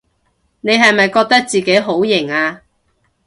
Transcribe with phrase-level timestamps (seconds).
[0.61, 2.61] 你係咪覺得自己好型吖？